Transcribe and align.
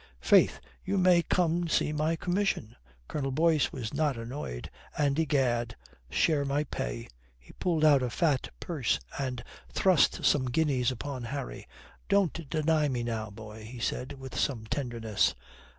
"Faith, 0.23 0.59
you 0.83 0.97
may 0.97 1.21
come 1.21 1.67
see 1.67 1.93
my 1.93 2.15
commission," 2.15 2.75
Colonel 3.07 3.29
Boyce 3.31 3.71
was 3.71 3.93
not 3.93 4.17
annoyed, 4.17 4.71
"and, 4.97 5.19
egad, 5.19 5.75
share 6.09 6.43
my 6.43 6.63
pay." 6.63 7.07
He 7.37 7.53
pulled 7.53 7.85
out 7.85 8.01
a 8.01 8.09
fat 8.09 8.49
purse 8.59 8.99
and 9.19 9.43
thrust 9.69 10.25
some 10.25 10.45
guineas 10.49 10.89
upon 10.89 11.25
Harry. 11.25 11.67
"Don't 12.09 12.49
deny 12.49 12.87
me 12.87 13.03
now, 13.03 13.29
boy," 13.29 13.63
he 13.63 13.77
said, 13.77 14.13
with 14.13 14.35
some 14.35 14.65
tenderness. 14.65 15.35